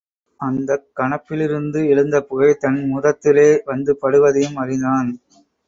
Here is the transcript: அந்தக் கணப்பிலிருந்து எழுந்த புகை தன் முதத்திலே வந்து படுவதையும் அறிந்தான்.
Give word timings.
அந்தக் 0.39 0.87
கணப்பிலிருந்து 0.95 1.87
எழுந்த 1.89 2.21
புகை 2.21 2.53
தன் 2.59 2.81
முதத்திலே 2.87 3.61
வந்து 3.65 3.97
படுவதையும் 4.01 4.55
அறிந்தான். 4.55 5.11